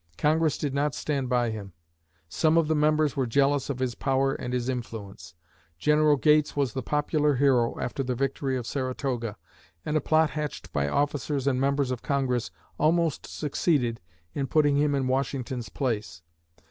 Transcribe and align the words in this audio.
Congress 0.17 0.57
did 0.57 0.73
not 0.73 0.95
stand 0.95 1.29
by 1.29 1.51
him. 1.51 1.73
Some 2.27 2.57
of 2.57 2.67
the 2.67 2.73
members 2.75 3.15
were 3.15 3.27
jealous 3.27 3.69
of 3.69 3.77
his 3.77 3.93
power 3.93 4.33
and 4.33 4.51
his 4.51 4.67
influence. 4.67 5.35
General 5.77 6.15
Gates 6.15 6.55
was 6.55 6.73
the 6.73 6.81
popular 6.81 7.35
hero 7.35 7.79
after 7.79 8.01
the 8.01 8.15
victory 8.15 8.57
of 8.57 8.65
Saratoga, 8.65 9.37
and 9.85 9.95
a 9.95 10.01
plot 10.01 10.31
hatched 10.31 10.73
by 10.73 10.89
officers 10.89 11.45
and 11.45 11.61
members 11.61 11.91
of 11.91 12.01
Congress 12.01 12.49
almost 12.79 13.27
succeeded 13.27 14.01
in 14.33 14.47
putting 14.47 14.75
him 14.75 14.95
in 14.95 15.05
Washington's 15.07 15.69
place. 15.69 16.23